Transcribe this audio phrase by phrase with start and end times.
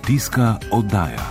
[0.00, 1.30] Kmetijska oddaja.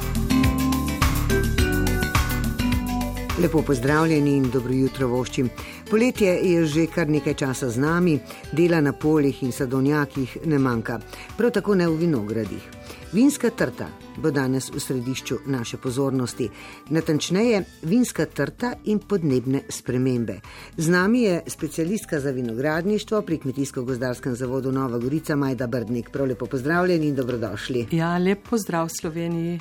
[3.41, 5.49] Lepo pozdravljeni in dobro jutro voščim.
[5.89, 8.19] Poletje je že kar nekaj časa z nami,
[8.51, 10.99] dela na poljih in sadovnjakih ne manjka,
[11.37, 12.78] prav tako ne v vinogradih.
[13.13, 13.87] Vinska trta
[14.17, 16.49] bo danes v središču naše pozornosti,
[16.89, 20.35] natančneje vinska trta in podnebne spremembe.
[20.77, 26.09] Z nami je specialistka za vinogradništvo pri Kmetijsko-gozdarskem zavodu Nova Gorica Majda Brdnik.
[26.09, 27.87] Prav lepo pozdravljeni in dobrodošli.
[27.91, 29.59] Ja, lep pozdrav Sloveniji.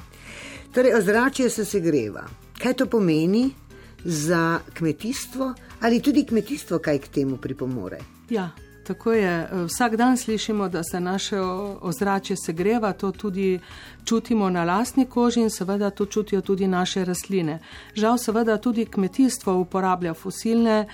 [0.75, 2.27] Torej, ozračje se segreva.
[2.62, 3.51] Kaj to pomeni
[4.05, 7.98] za kmetijstvo ali tudi kmetijstvo, kaj k temu pripomore?
[8.30, 8.51] Ja,
[8.88, 9.48] tako je.
[9.66, 11.41] Vsak dan slišimo, da se naše
[11.80, 13.61] ozračje segreva, to tudi
[14.05, 17.59] čutimo na lastni koži in seveda to čutijo tudi naše rastline.
[17.95, 20.87] Žal seveda tudi kmetijstvo uporablja fosilne,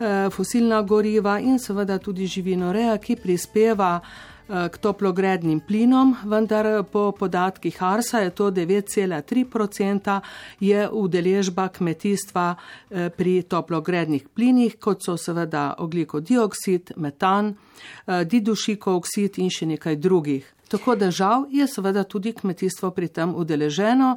[0.00, 4.00] eh, fosilna goriva in seveda tudi živinoreja, ki prispeva
[4.46, 10.20] k toplogrednim plinom, vendar po podatkih Arsa je to 9,3%
[10.60, 17.54] je udeležba kmetijstva eh, pri toplogrednih plinih, kot so seveda ogliko dioksid, metan,
[18.06, 20.52] eh, didušikov oksid in še nekaj drugih.
[20.68, 24.16] Tako da žal je seveda tudi kmetijstvo pri tem udeleženo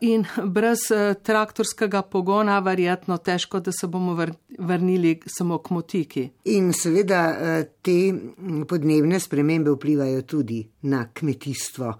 [0.00, 4.16] in brez eh, traktorskega pogona verjetno težko, da se bomo
[4.58, 6.28] vrnili samo k motiki.
[6.44, 8.12] In seveda eh, te
[8.68, 11.94] podnebne spremembe vplivajo tudi na kmetijstvo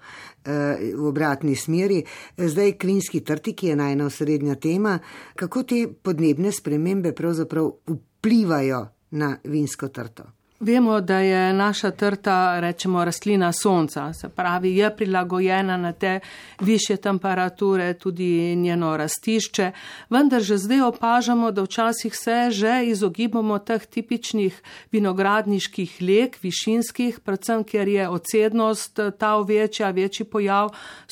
[0.45, 2.03] eh, v obratni smeri.
[2.37, 4.99] Zdaj klinski trti, ki je najna osrednja tema,
[5.35, 10.36] kako te podnebne spremembe pravzaprav vplivajo na vinsko trto.
[10.61, 16.21] Vemo, da je naša trta, rečemo, rastlina sonca, se pravi, je prilagojena na te
[16.61, 19.73] više temperature, tudi njeno rastišče,
[20.11, 24.63] vendar že zdaj opažamo, da včasih se že izogibamo teh tipičnih
[24.93, 30.71] vinogradniških lek, višinskih, predvsem ker je odsednost ta večja, večji pojav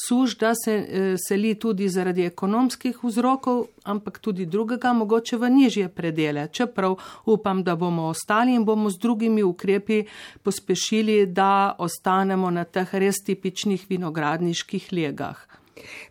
[0.08, 5.88] suš, da se eh, seli tudi zaradi ekonomskih vzrokov, ampak tudi drugega, mogoče v nižje
[5.88, 6.48] predele.
[6.52, 10.04] Čeprav upam, da bomo ostali in bomo z drugimi ukrepi
[10.42, 15.63] pospešili, da ostanemo na teh res tipičnih vinogradniških legah.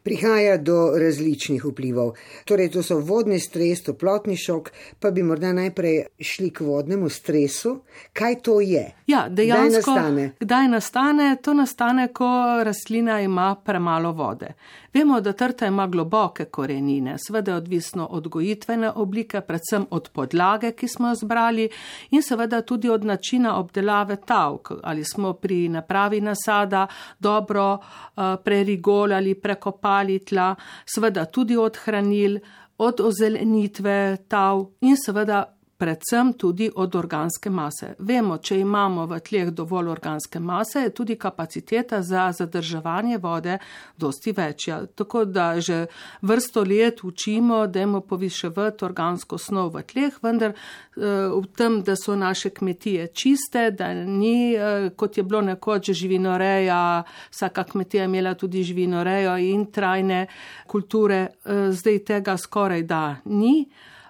[0.04, 2.14] Prihaja do različnih vplivov.
[2.46, 7.80] Torej, to so vodni stres, toplotni šok, pa bi morda najprej šli k vodnemu stresu.
[8.14, 8.86] Kaj to je?
[9.08, 10.32] Ja, dejansko, kdaj nastane?
[10.40, 11.36] Kdaj nastane?
[11.42, 12.30] To nastane, ko
[12.64, 14.54] rastlina ima premalo vode.
[14.94, 20.72] Vemo, da trta ima globoke korenine, seveda je odvisno od gojitvene oblike, predvsem od podlage,
[20.72, 21.70] ki smo jo zbrali
[22.12, 26.88] in seveda tudi od načina obdelave tavk, ali smo pri napravi nasada
[27.20, 30.56] dobro uh, prerigoli ali prekopali tla,
[30.86, 32.40] seveda tudi od hranil,
[32.78, 35.44] od ozelenitve tav in seveda
[35.84, 37.90] predvsem tudi od organske mase.
[38.00, 43.58] Vemo, če imamo v tleh dovolj organske mase, je tudi kapaciteta za zadrževanje vode
[43.98, 44.86] dosti večja.
[44.96, 45.86] Tako da že
[46.22, 51.04] vrsto let učimo, da imamo poviševati organsko snov v tleh, vendar eh,
[51.36, 57.04] v tem, da so naše kmetije čiste, da ni, eh, kot je bilo nekoč živinoreja,
[57.32, 60.28] vsaka kmetija imela tudi živinorejo in trajne
[60.68, 63.66] kulture, eh, zdaj tega skoraj da ni.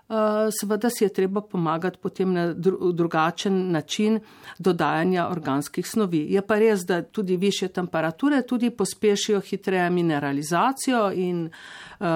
[0.10, 2.54] Eh, seveda si je treba pomagati potem na
[2.94, 4.20] drugačen način
[4.60, 6.26] dodajanja organskih snovi.
[6.30, 11.46] Je pa res, da tudi više temperature tudi pospešijo hitreje mineralizacijo in
[12.00, 12.08] uh,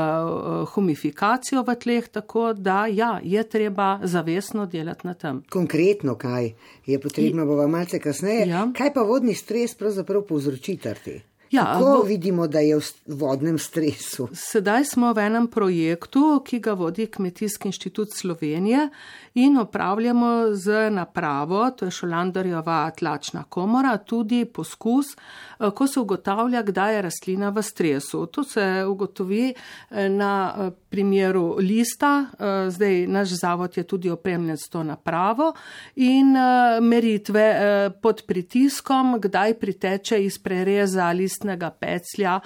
[0.74, 5.44] humifikacijo v tleh, tako da ja, je treba zavestno delati na tem.
[5.50, 6.52] Konkretno, kaj
[6.86, 8.48] je potrebno, bova malce kasneje.
[8.48, 8.68] Ja.
[8.78, 11.22] Kaj pa vodni stres pravzaprav povzroči trti?
[11.52, 14.28] Ja, Kako vidimo, da je v vodnem stresu?
[14.34, 18.90] Sedaj smo v enem projektu, ki ga vodi Kmetijski inštitut Slovenije
[19.34, 26.62] in opravljamo z napravo, to je Šolandarjeva tlačna komora, tudi poskus, eh, ko se ugotavlja,
[26.64, 28.26] kdaj je rastlina v stresu.
[28.26, 32.26] To se ugotovi eh, na eh, primeru lista,
[32.70, 35.54] zdaj naš zavod je tudi opremljen s to napravo
[35.96, 36.36] in
[36.82, 42.40] meritve pod pritiskom, kdaj priteče iz prereza listnega peclja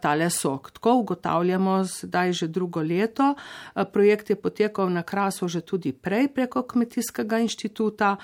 [0.00, 0.70] tale sok.
[0.70, 3.34] Tako ugotavljamo zdaj že drugo leto.
[3.92, 8.16] Projekt je potekal na krasu že tudi prej preko kmetijskega inštituta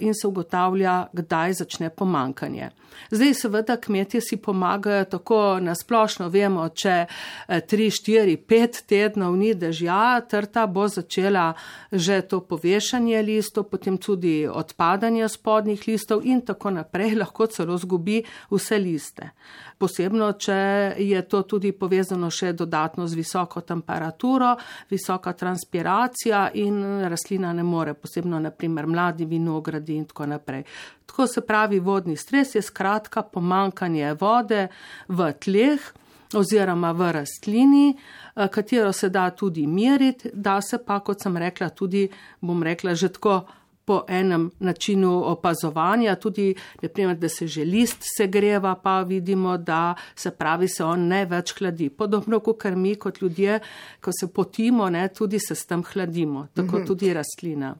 [0.00, 2.70] in se ugotavlja, kdaj začne pomankanje.
[3.10, 7.06] Zdaj seveda kmetje si pomagajo tako nasplošno, vemo, če
[7.48, 11.54] 3, 4, 5 tednov ni dežja, trta bo začela
[11.92, 18.22] že to povešanje listov, potem tudi odpadanje spodnjih listov in tako naprej, lahko celo zgubi
[18.50, 19.30] vse liste.
[19.78, 24.54] Posebno, če je to tudi povezano še dodatno z visoko temperaturo,
[24.90, 30.62] visoka transpiracija in rastlina ne more, posebno naprimer mladi vinogradi in tako naprej.
[31.06, 34.68] Tako se pravi, vodni stres je skratka pomankanje vode
[35.08, 35.92] v tleh
[36.34, 37.96] oziroma v rastlini,
[38.36, 42.08] eh, katero se da tudi meriti, da se pa, kot sem rekla, tudi,
[42.40, 43.44] bom rekla, že tako
[43.84, 50.30] po enem načinu opazovanja, tudi, naprimer, da se že list segreva, pa vidimo, da se
[50.30, 51.90] pravi, se on ne več hladi.
[51.90, 53.60] Podobno kot mi, kot ljudje,
[54.00, 56.86] ko se potimo, ne, tudi se s tem hladimo, tako mhm.
[56.86, 57.74] tudi rastlina.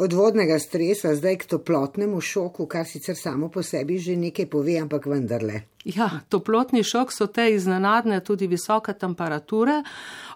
[0.00, 4.78] Od vodnega stresa zdaj k toplotnemu šoku, kar sicer samo po sebi že nekaj pove,
[4.80, 5.60] ampak vendarle.
[5.84, 9.78] Ja, toplotni šok so te iznenadne tudi visoke temperature,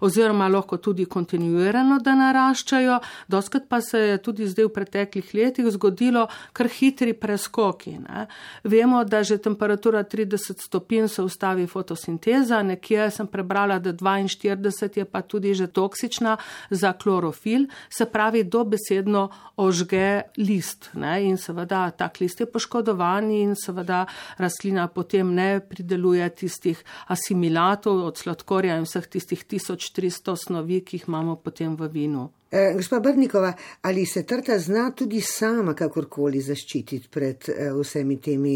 [0.01, 2.95] oziroma lahko tudi kontinuirano, da naraščajo.
[3.29, 6.23] Doskrat pa se je tudi zdaj v preteklih letih zgodilo
[6.57, 7.99] kar hitri preskoki.
[8.01, 8.25] Ne.
[8.65, 15.05] Vemo, da že temperatura 30 stopinj se ustavi fotosinteza, nekje sem prebrala, da 42 je
[15.05, 16.39] pa tudi že toksična
[16.71, 20.89] za klorofil, se pravi, dobesedno ožge list.
[20.95, 21.21] Ne.
[21.29, 24.07] In seveda tak list je poškodovan in seveda
[24.39, 26.81] rastlina potem ne prideluje tistih
[27.13, 32.29] asimilatov od sladkorja in vseh tistih 1300 snovi, ki jih imamo potem v vinu.
[32.55, 33.53] E, gospa Brnikova,
[33.83, 38.53] ali se trta zna tudi sama kakorkoli zaščititi pred e, vsemi temi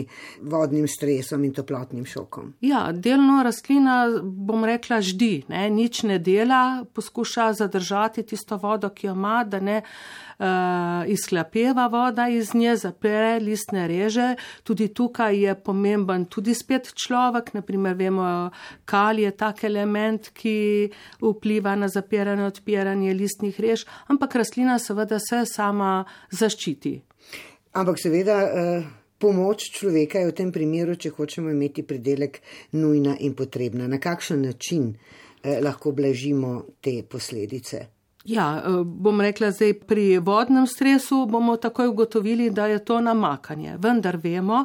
[0.47, 2.53] vodnim stresom in toplotnim šokom?
[2.63, 9.09] Ja, delno rastlina, bom rekla, ždi, ne, nič ne dela, poskuša zadržati tisto vodo, ki
[9.11, 9.81] jo ima, da ne
[10.39, 10.47] uh,
[11.11, 14.29] izklapeva voda iz nje, zapre listne reže.
[14.63, 18.29] Tudi tukaj je pomemben tudi spet človek, naprimer vemo,
[18.87, 25.45] kal je tak element, ki vpliva na zapiranje, odpiranje listnih rež, ampak rastlina seveda se
[25.47, 27.01] sama zaščiti.
[27.73, 28.39] Ampak seveda.
[28.47, 28.95] Uh...
[29.19, 32.39] Pomoč človeka je v tem primeru, če hočemo imeti pridelek,
[32.79, 33.89] nujna in potrebna.
[33.91, 37.81] Na kakšen način eh, lahko blažimo te posledice?
[38.25, 43.75] Ja, eh, bom rekla, zdaj pri vodnem stresu bomo takoj ugotovili, da je to namakanje.
[43.79, 44.65] Vendar vemo,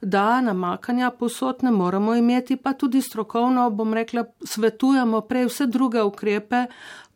[0.00, 6.02] da namakanja posod ne moramo imeti, pa tudi strokovno, bom rekla, svetujemo prej vse druge
[6.02, 6.66] ukrepe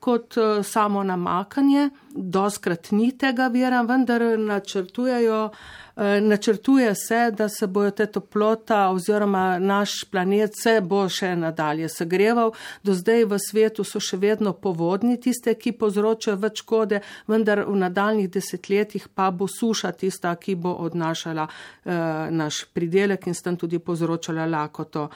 [0.05, 1.91] kot eh, samo namakanje.
[2.15, 5.51] Doskrat ni tega vira, vendar načrtujejo.
[5.97, 11.89] Eh, načrtuje se, da se bojo te toplota oziroma naš planet se bo še nadalje
[11.89, 12.51] segreval.
[12.83, 16.99] Do zdaj v svetu so še vedno povodni tiste, ki povzročajo več škode,
[17.31, 21.95] vendar v nadaljnih desetletjih pa bo suša tista, ki bo odnašala eh,
[22.43, 25.09] naš pridelek in s tem tudi povzročala lakoto.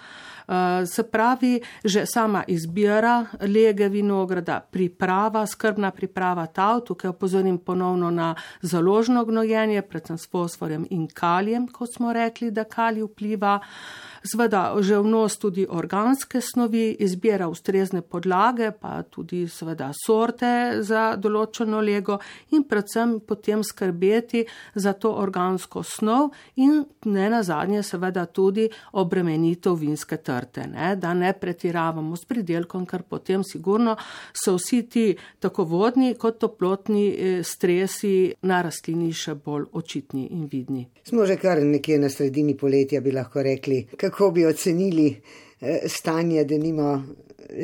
[0.48, 8.10] Eh, se pravi, že sama izbira lege vinograda, priprava, skrbna priprava tav, tukaj opozorim ponovno
[8.10, 13.58] na založno gnojenje, predvsem s fosforjem in kalijem, kot smo rekli, da kalij vpliva.
[14.22, 21.80] Zveda že vnos tudi organske snovi, izbira ustrezne podlage, pa tudi seveda sorte za določeno
[21.80, 22.18] lego
[22.54, 24.44] in predvsem potem skrbeti
[24.74, 30.96] za to organsko snov in ne nazadnje seveda tudi obremenitev vinske trte, ne?
[30.96, 33.96] da ne pretiravamo s pridelkom, ker potem sigurno
[34.32, 35.06] so vsi ti
[35.38, 40.88] tako vodni kot toplotni eh, stresi na rastlini še bolj očitni in vidni.
[41.08, 45.08] Smo že kar nekje na sredini poletja, bi lahko rekli kako bi ocenili
[45.60, 47.04] eh, stanje, da nima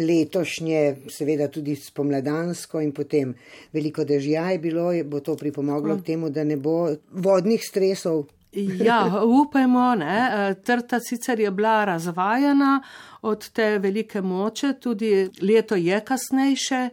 [0.08, 3.34] letošnje, seveda tudi spomladansko in potem
[3.72, 6.04] veliko dežja je bilo, bo to pripomoglo k mm.
[6.04, 8.24] temu, da ne bo vodnih stresov.
[8.54, 10.18] Ja, upajmo, ne.
[10.32, 12.82] Eh, trta sicer je bila razvajana
[13.22, 16.88] od te velike moče, tudi leto je kasnejše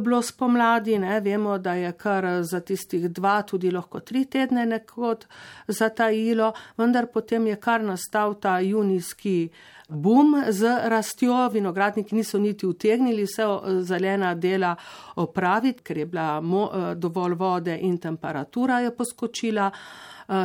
[0.00, 5.26] bilo spomladi, ne, vemo, da je kar za tistih dva, tudi lahko tri tedne nekod
[5.68, 9.50] zatajilo, vendar potem je kar nastal ta junijski
[9.92, 13.46] bum z rastjo, vinogradniki niso niti utegnili vse
[13.82, 14.76] zelena dela
[15.16, 19.70] opraviti, ker je bila mo, dovolj vode in temperatura je poskočila.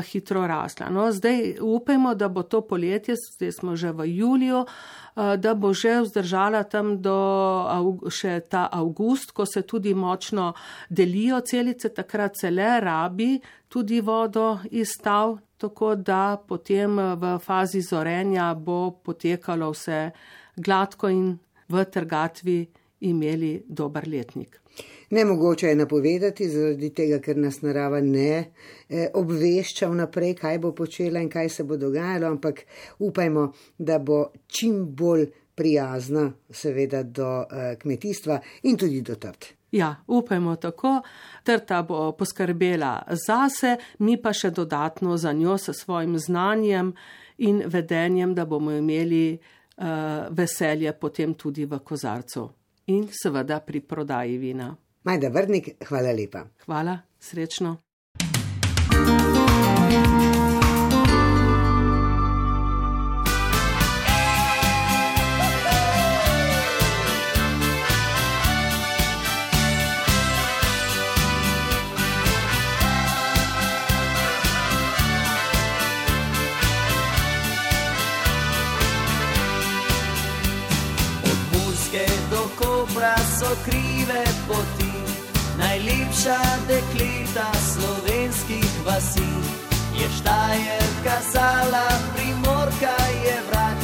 [0.04, 0.90] Hitro rasla.
[0.90, 4.66] No, zdaj upajmo, da bo to poletje, zdaj smo že v juliju,
[5.18, 7.18] Eh, da bo že vzdržala tam do
[8.14, 10.54] še ta avgust, ko se tudi močno
[10.90, 17.38] delijo celice, takrat se le rabi tudi vodo iz stav, tako da potem eh, v
[17.40, 20.12] fazi zorenja bo potekalo vse
[20.56, 21.38] gladko in
[21.70, 22.60] v trgatvi
[23.00, 24.62] imeli dober letnik.
[25.10, 28.32] Nemogoče je napovedati, zaradi tega, ker nas narava ne
[28.90, 32.66] eh, obvešča vnaprej, kaj bo počela in kaj se bo dogajalo, ampak
[33.00, 38.38] upajmo, da bo čim bolj prijazna, seveda, do uh, kmetijstva
[38.70, 39.57] in tudi do trt.
[39.72, 41.02] Ja, upajmo tako,
[41.44, 46.94] trta bo poskrbela zase, mi pa še dodatno za njo s svojim znanjem
[47.38, 49.86] in vedenjem, da bomo imeli uh,
[50.30, 52.50] veselje potem tudi v kozarcu
[52.88, 54.76] in seveda pri prodaji vina.
[55.04, 56.46] Majda Vrnik, hvala lepa.
[56.66, 57.78] Hvala, srečno.
[83.38, 84.94] So krive poti,
[85.58, 89.34] najlepša dekleta slovenskih vasi.
[89.94, 93.80] Je štajer kazala, primorka je vrak,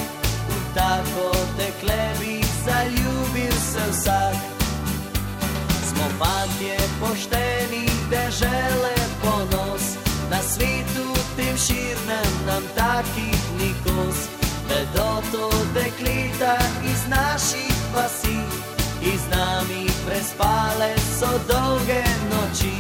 [0.50, 4.36] v tako dekle bi zaljubil se vsak.
[5.90, 9.98] Smo fantje pošteni, dežele ponos,
[10.30, 14.30] na svetu tem širnem nam takih nikos.
[14.70, 18.73] Vedo to dekleta iz naših vasi
[20.24, 22.78] prespale so dolge noči.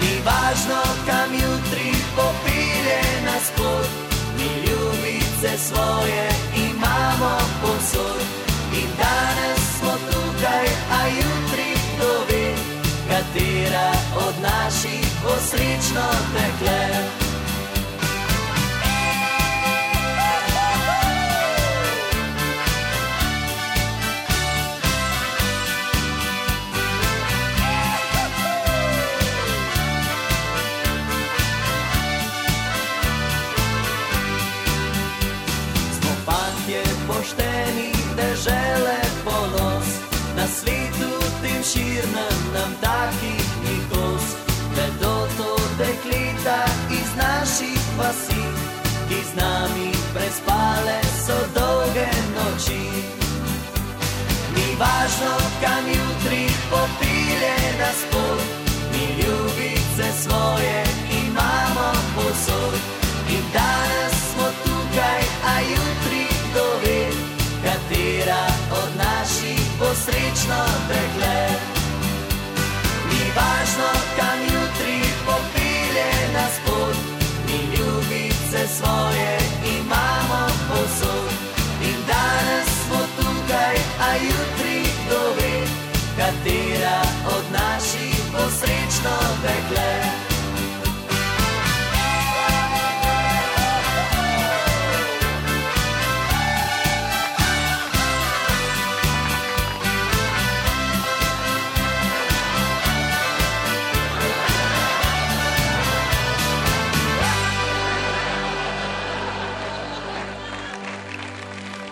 [0.00, 3.88] Ni važno, kam jutri popilje nas pot,
[4.38, 6.28] mi ljubice svoje
[6.68, 8.22] imamo posod.
[8.72, 10.66] In danes smo tukaj,
[10.98, 12.54] a jutri kdo ve,
[13.08, 13.90] katera
[14.26, 17.23] od naših bo srečno tekle.
[54.84, 58.42] Važno, kam jutri popilje nas pot,
[58.92, 60.84] mi ljubice svoje
[61.22, 62.78] imamo posod.
[63.34, 65.22] In danes smo tukaj,
[65.52, 67.00] a jutri kdo ve,
[67.64, 68.44] katera
[68.80, 71.53] od naših bo srečno dekle.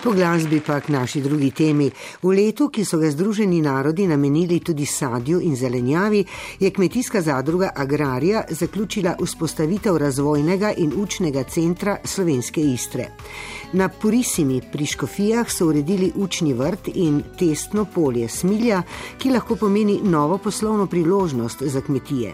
[0.03, 1.87] Po glasbi pa k naši drugi temi.
[2.23, 6.25] V letu, ki so ga Združeni narodi namenili tudi sadju in zelenjavi,
[6.59, 13.07] je kmetijska zadruga Agraria zaključila vzpostavitev razvojnega in učnega centra slovenske Istre.
[13.73, 18.83] Na Purisimi pri Škofijah so uredili učni vrt in testno polje smilja,
[19.19, 22.33] ki lahko pomeni novo poslovno priložnost za kmetije.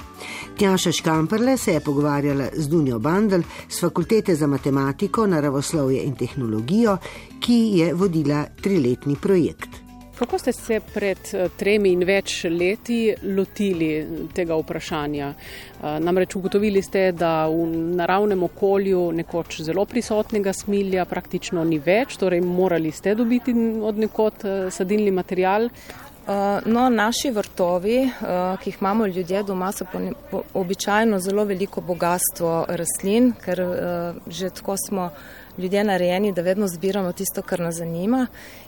[0.58, 6.96] Tjaša Škamperle se je pogovarjala z Dunjo Bandel z Fakultete za matematiko, naravoslovje in tehnologijo,
[7.40, 9.88] ki je vodila triletni projekt.
[10.18, 13.90] Kako ste se pred eh, tremi in več leti lotili
[14.34, 15.28] tega vprašanja?
[15.30, 17.68] Eh, namreč ugotovili ste, da v
[18.00, 24.44] naravnem okolju nekoč zelo prisotnega smilja praktično ni več, torej morali ste dobiti od nekot
[24.44, 25.70] eh, sadilni material.
[26.68, 27.94] No, naši vrtovi,
[28.60, 33.62] ki jih imamo ljudje doma, so po, po, običajno zelo veliko bogatstvo rastlin, ker
[34.28, 35.06] že tako smo
[35.58, 38.26] ljudje narejeni, da vedno zbiramo tisto, kar nas zanima.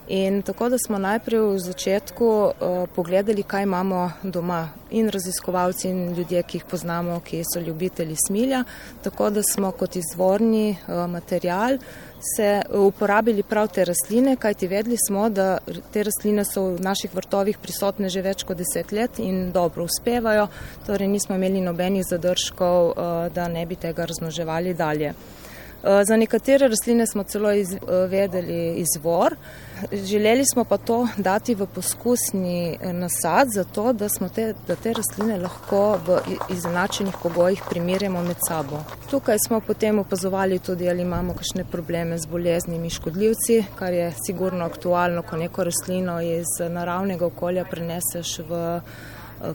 [0.09, 6.15] In tako da smo najprej v začetku uh, pogledali, kaj imamo doma in raziskovalci in
[6.15, 8.65] ljudje, ki jih poznamo, ki so ljubitelji smilja,
[9.03, 11.79] tako da smo kot izvorni uh, material
[12.37, 15.59] se uporabili prav te rastline, kajti vedeli smo, da
[15.93, 20.49] te rastline so v naših vrtovih prisotne že več kot deset let in dobro uspevajo,
[20.87, 25.15] torej nismo imeli nobenih zadržkov, uh, da ne bi tega raznoževali dalje.
[25.83, 29.37] Za nekatere rastline smo celo izvedeli izvor.
[29.93, 35.99] Želeli smo pa to dati v poskusni nasad, zato da, te, da te rastline lahko
[36.07, 36.19] v
[36.53, 38.83] izenačenih pogojih primerjamo med sabo.
[39.11, 44.65] Tukaj smo potem opazovali tudi, ali imamo kakšne probleme z boleznimi škodljivci, kar je sigurno
[44.65, 48.81] aktualno, ko neko rastlino iz naravnega okolja preneseš v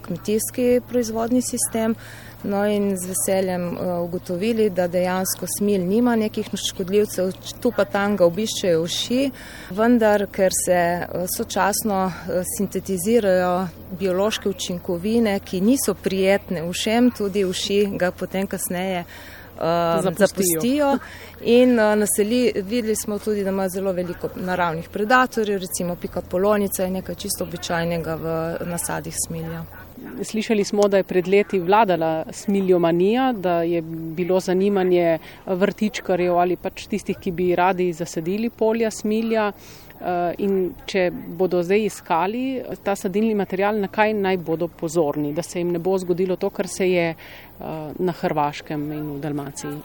[0.01, 1.95] kmetijski proizvodni sistem.
[2.45, 8.25] No in z veseljem ugotovili, da dejansko smil nima nekih škodljivcev, tu pa tam ga
[8.25, 9.31] obiščejo uši,
[9.73, 10.81] vendar ker se
[11.37, 12.11] sočasno
[12.57, 13.67] sintetizirajo
[13.99, 19.05] biološke učinkovine, ki niso prijetne ušem, tudi uši ga potem kasneje
[19.57, 20.27] zapustijo.
[20.27, 20.97] zapustijo.
[21.41, 26.89] In naseli, videli smo tudi, da ima zelo veliko naravnih predatorjev, recimo pika polonica je
[26.91, 29.63] nekaj čisto običajnega v nasadih smilja.
[30.23, 33.81] Slišali smo, da je pred leti vladala smiljomanija, da je
[34.15, 39.51] bilo zanimanje vrtičkarjev ali pač tistih, ki bi radi zasedili polja smilja.
[40.37, 45.59] In če bodo zdaj iskali ta sadilni material, na kaj naj bodo pozorni, da se
[45.59, 47.15] jim ne bo zgodilo to, kar se je
[47.99, 49.79] na Hrvaškem in v Dalmaciji.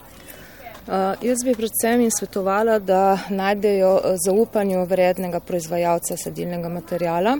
[0.81, 7.37] Uh, jaz bi predvsem jim svetovala, da najdejo zaupanju vrednega proizvajalca sadilnega materijala.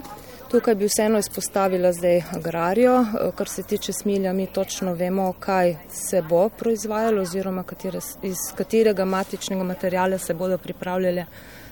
[0.51, 6.21] Tukaj bi vseeno izpostavila zdaj agrarijo, kar se tiče smilja, mi točno vemo, kaj se
[6.21, 11.25] bo proizvajalo oziroma katere, iz katerega matičnega materijala se bodo pripravljale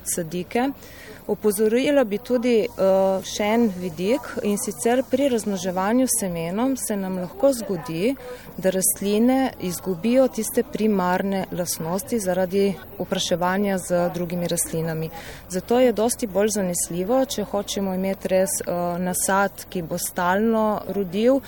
[0.03, 0.74] sadike.
[1.29, 7.51] Opozorila bi tudi uh, še en vidik in sicer pri raznoževanju semenom se nam lahko
[7.53, 8.15] zgodi,
[8.57, 12.63] da rastline izgubijo tiste primarne lasnosti zaradi
[12.98, 15.12] upraševanja z drugimi rastlinami.
[15.53, 21.43] Zato je dosti bolj zanesljivo, če hočemo imeti res uh, nasad, ki bo stalno rodil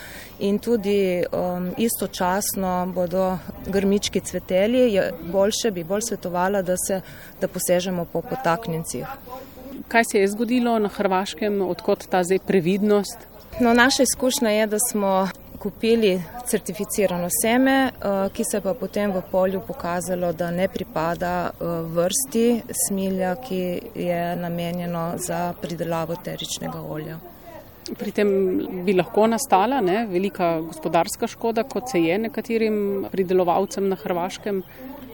[0.46, 3.32] in tudi um, istočasno bodo
[3.66, 7.02] grmički cveteli, je boljše, bi bolj svetovala, da, se,
[7.42, 9.10] da posežemo po potaknjencih.
[9.92, 13.18] Kaj se je zgodilo na Hrvaškem, odkot ta zdaj previdnost?
[13.60, 15.28] No, naša izkušnja je, da smo
[15.60, 21.66] kupili certificirano seme, eh, ki se pa potem v polju pokazalo, da ne pripada eh,
[21.96, 27.18] vrsti smilja, ki je namenjeno za pridelavo teričnega olja.
[28.00, 28.32] Pri tem
[28.86, 32.78] bi lahko nastala ne, velika gospodarska škoda, kot se je nekaterim
[33.12, 34.64] pridelovalcem na Hrvaškem.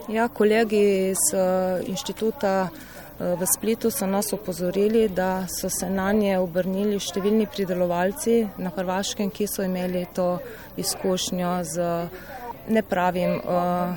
[0.08, 2.68] Ja, kolegi iz eh, inštituta
[3.18, 9.32] V Splitu so nas opozorili, da so se na nje obrnili številni pridelovalci na Hrvaškem,
[9.34, 10.36] ki so imeli to
[10.78, 11.88] izkušnjo z
[12.68, 13.96] nepravim uh,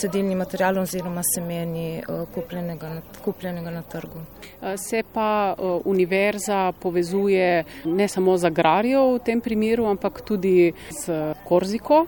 [0.00, 2.90] sedilnim materialom oziroma semeni uh, kupljenega,
[3.24, 4.20] kupljenega na trgu.
[4.60, 10.72] Uh, se pa uh, univerza povezuje ne samo z agrarijo v tem primeru, ampak tudi
[11.04, 12.06] z Korziko.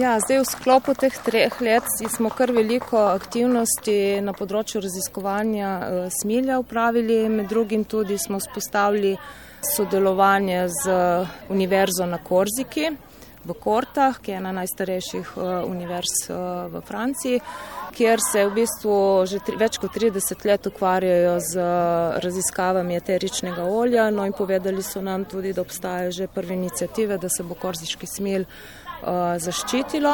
[0.00, 6.10] Ja, zdaj v sklopu teh treh let smo kar veliko aktivnosti na področju raziskovanja uh,
[6.22, 9.16] smilja upravili, med drugim tudi smo spostavili
[9.62, 10.90] sodelovanje z
[11.48, 12.90] univerzo na Korziki
[13.44, 17.40] v Kortah, ki je ena najstarejših uh, univerz uh, v Franciji,
[17.92, 18.96] kjer se v bistvu
[19.28, 24.10] že tri, več kot 30 let ukvarjajo z uh, raziskavami eteričnega olja.
[24.10, 28.06] No in povedali so nam tudi, da obstajajo že prve inicijative, da se bo korziški
[28.06, 28.46] smil
[29.02, 30.12] zaščitilo.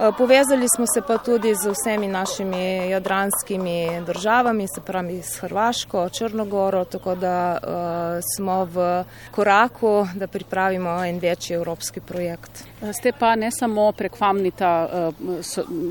[0.00, 6.08] Eh, povezali smo se pa tudi z vsemi našimi jadranskimi državami, se pravi s Hrvaško,
[6.08, 7.68] Črnogoro, tako da uh,
[8.36, 12.64] smo v koraku, da pripravimo en večji evropski projekt.
[12.82, 14.88] Eh, ste pa ne samo prek Famnita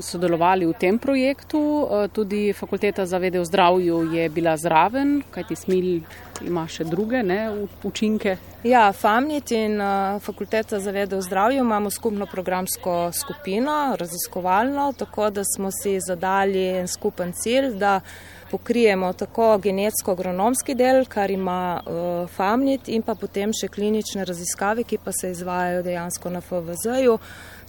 [0.02, 6.00] sodelovali v tem projektu, tudi Fakulteta za vede o zdravju je bila zraven, kajti smil
[6.46, 8.36] ima še druge ne, učinke.
[8.64, 9.80] Ja, Famnit in
[10.20, 16.66] Fakulteta za vede o zdravju imamo skupno programsko skupino, raziskovalno, tako da smo si zadali
[16.80, 18.00] en skupen cilj, da
[18.50, 24.98] pokrijemo tako genetsko-agronomski del, kar ima uh, Famnit, in pa potem še klinične raziskave, ki
[25.04, 27.18] pa se izvajajo dejansko na FVZ-ju.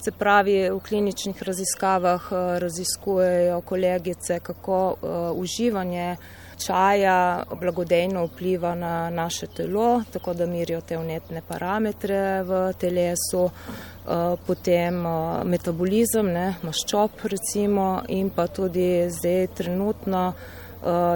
[0.02, 6.18] Se pravi, v kliničnih raziskavah uh, raziskujejo kolegice, kako uh, uživanje
[6.66, 14.36] čaja blagodejno vpliva na naše telo, tako da mirijo te vnetne parametre v telesu, eh,
[14.48, 20.62] potem eh, metabolizem, ne, maščob recimo in pa tudi zdaj trenutno eh,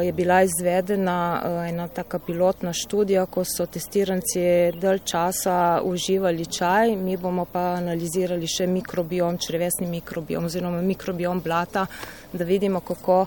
[0.04, 4.44] je bila izvedena ena taka pilotna študija, ko so testiranci
[4.78, 11.88] del časa uživali čaj, mi bomo pa analizirali še mikrobiom, črevesni mikrobiom oziroma mikrobiom blata,
[12.34, 13.26] da vidimo, kako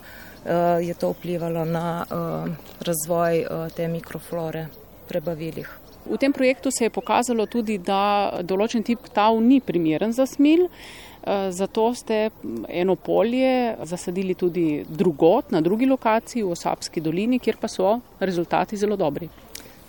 [0.49, 2.15] Eh, je to vplivalo na eh,
[2.81, 3.47] razvoj eh,
[3.77, 4.67] te mikroflore
[5.09, 5.69] prebavilih.
[6.07, 10.69] V tem projektu se je pokazalo tudi, da določen tip tav ni primeren za smil.
[11.51, 12.31] Zato ste
[12.69, 18.77] eno polje zasadili tudi drugot, na drugi lokaciji v Osapski dolini, kjer pa so rezultati
[18.77, 19.29] zelo dobri.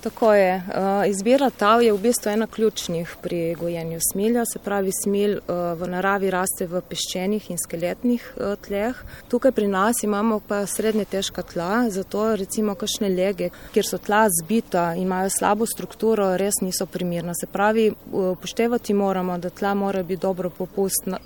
[0.03, 0.55] Tako je.
[0.55, 4.45] Eh, izbira tav je v bistvu ena ključnih pri gojenju smilja.
[4.45, 5.41] Se pravi, smilj eh,
[5.75, 8.95] v naravi raste v peščenih in skeletnih eh, tleh.
[9.27, 14.23] Tukaj pri nas imamo pa srednje težka tla, zato recimo kakšne lege, kjer so tla
[14.39, 17.35] zbita imajo slabo strukturo, res niso primirna.
[17.35, 20.49] Se pravi, upoštevati moramo, da tla mora biti dobro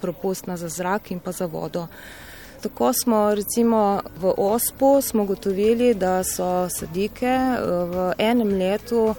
[0.02, 1.88] propustna za zrak in pa za vodo.
[2.64, 9.16] Tako smo recimo v OSPO gotovili, da so sadike eh, v enem letu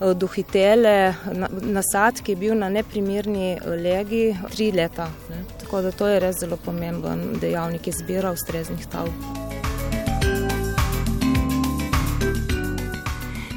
[0.00, 1.14] eh, dohitele
[1.62, 5.06] nasad, ki je bil na neprimerni eh, legi, tri leta.
[5.30, 5.44] Ne.
[5.60, 9.06] Tako da to je res zelo pomemben dejavnik izbira ustreznih tav.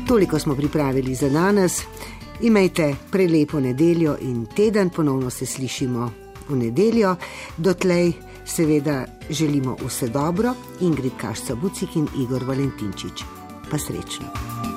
[0.08, 1.82] Toliko smo pripravili za danes.
[2.42, 6.12] Imejte prelepo nedeljo in teden, ponovno se slišimo
[6.50, 7.16] v nedeljo.
[7.58, 8.14] Dotlej
[8.46, 13.24] Seveda želimo vse dobro, Ingrid Kašca Bucik in Igor Valentinčič.
[13.72, 14.73] Pa srečno.